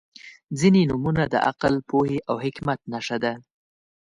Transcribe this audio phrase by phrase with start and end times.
[0.59, 3.33] •ځینې نومونه د عقل، پوهې او حکمت نښه ده.